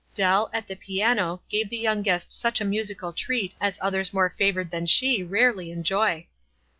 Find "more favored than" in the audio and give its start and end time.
4.13-4.87